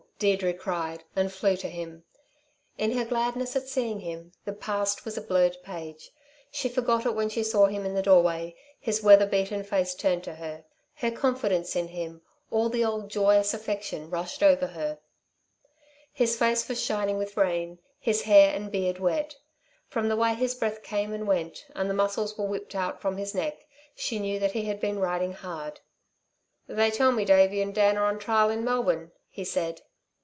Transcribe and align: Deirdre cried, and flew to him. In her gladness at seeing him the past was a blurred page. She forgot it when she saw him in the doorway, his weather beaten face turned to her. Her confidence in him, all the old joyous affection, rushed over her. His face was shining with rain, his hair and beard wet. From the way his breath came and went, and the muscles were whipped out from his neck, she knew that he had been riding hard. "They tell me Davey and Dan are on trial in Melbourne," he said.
Deirdre 0.21 0.53
cried, 0.53 1.03
and 1.15 1.33
flew 1.33 1.57
to 1.57 1.67
him. 1.67 2.03
In 2.77 2.91
her 2.91 3.03
gladness 3.03 3.55
at 3.55 3.67
seeing 3.67 4.01
him 4.01 4.33
the 4.45 4.53
past 4.53 5.03
was 5.03 5.17
a 5.17 5.21
blurred 5.21 5.57
page. 5.63 6.11
She 6.51 6.69
forgot 6.69 7.07
it 7.07 7.15
when 7.15 7.27
she 7.27 7.41
saw 7.41 7.65
him 7.65 7.87
in 7.87 7.95
the 7.95 8.03
doorway, 8.03 8.55
his 8.79 9.01
weather 9.01 9.25
beaten 9.25 9.63
face 9.63 9.95
turned 9.95 10.23
to 10.25 10.35
her. 10.35 10.63
Her 10.93 11.09
confidence 11.09 11.75
in 11.75 11.87
him, 11.87 12.21
all 12.51 12.69
the 12.69 12.85
old 12.85 13.09
joyous 13.09 13.55
affection, 13.55 14.11
rushed 14.11 14.43
over 14.43 14.67
her. 14.67 14.99
His 16.13 16.37
face 16.37 16.69
was 16.69 16.79
shining 16.79 17.17
with 17.17 17.35
rain, 17.35 17.79
his 17.99 18.21
hair 18.21 18.53
and 18.53 18.71
beard 18.71 18.99
wet. 18.99 19.37
From 19.87 20.07
the 20.07 20.15
way 20.15 20.35
his 20.35 20.53
breath 20.53 20.83
came 20.83 21.13
and 21.13 21.25
went, 21.27 21.65
and 21.73 21.89
the 21.89 21.95
muscles 21.95 22.37
were 22.37 22.45
whipped 22.45 22.75
out 22.75 23.01
from 23.01 23.17
his 23.17 23.33
neck, 23.33 23.65
she 23.95 24.19
knew 24.19 24.37
that 24.37 24.51
he 24.51 24.65
had 24.65 24.79
been 24.79 24.99
riding 24.99 25.33
hard. 25.33 25.79
"They 26.67 26.91
tell 26.91 27.11
me 27.11 27.25
Davey 27.25 27.59
and 27.59 27.73
Dan 27.73 27.97
are 27.97 28.05
on 28.05 28.19
trial 28.19 28.51
in 28.51 28.63
Melbourne," 28.63 29.13
he 29.27 29.43
said. 29.43 29.81